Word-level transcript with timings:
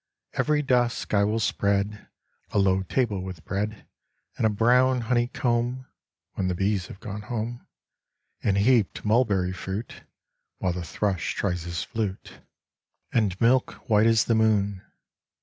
Every 0.33 0.63
dusk 0.63 1.13
I 1.13 1.23
will 1.25 1.39
spread 1.39 2.07
A 2.49 2.57
low 2.57 2.81
table 2.81 3.21
with 3.21 3.45
bread 3.45 3.85
And 4.35 4.47
a 4.47 4.49
brown 4.49 5.01
honey 5.01 5.27
comb 5.27 5.85
(When 6.33 6.47
the 6.47 6.55
bees 6.55 6.87
have 6.87 6.99
gone 6.99 7.21
home), 7.21 7.67
And 8.41 8.57
heaped 8.57 9.05
mulberry 9.05 9.53
fruit, 9.53 10.03
(While 10.57 10.73
the 10.73 10.83
thrush 10.83 11.35
tries 11.35 11.65
his 11.65 11.83
flute), 11.83 12.29
63 12.29 12.39
A 12.41 12.41
Letter 12.41 12.41
to 12.41 13.13
Elsa 13.13 13.17
And 13.25 13.41
milk 13.41 13.71
white 13.87 14.07
as 14.07 14.25
the 14.25 14.33
moon. 14.33 14.81